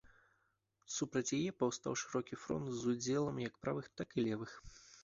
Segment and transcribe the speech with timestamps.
[0.95, 4.61] Супраць яе паўстаў шырокі фронт з удзелам як правых, так і левых.